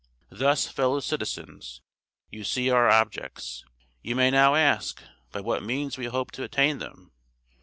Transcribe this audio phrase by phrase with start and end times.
[0.31, 1.83] "Thus, fellow citizens,
[2.31, 3.63] you see our objects.
[4.01, 4.99] You may now ask,
[5.31, 7.11] by what means we hope to attain them.